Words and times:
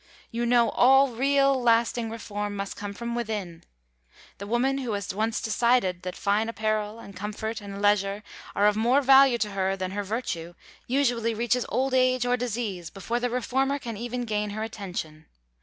You 0.31 0.47
know 0.47 0.69
all 0.71 1.09
real, 1.09 1.61
lasting 1.61 2.09
reform 2.09 2.55
must 2.55 2.75
come 2.75 2.91
from 2.91 3.13
within. 3.13 3.63
The 4.39 4.47
woman 4.47 4.79
who 4.79 4.93
has 4.93 5.13
once 5.13 5.39
decided 5.39 6.01
that 6.01 6.15
fine 6.15 6.49
apparel, 6.49 6.97
and 6.97 7.15
comfort, 7.15 7.61
and 7.61 7.79
leisure, 7.83 8.23
are 8.55 8.65
of 8.65 8.75
more 8.75 9.03
value 9.03 9.37
to 9.37 9.51
her 9.51 9.75
than 9.77 9.91
her 9.91 10.01
virtue 10.03 10.55
usually 10.87 11.35
reaches 11.35 11.67
old 11.69 11.93
age 11.93 12.25
or 12.25 12.35
disease 12.35 12.89
before 12.89 13.19
the 13.19 13.29
reformer 13.29 13.77
can 13.77 13.95
even 13.95 14.25
gain 14.25 14.49
her 14.49 14.63
attention. 14.63 15.27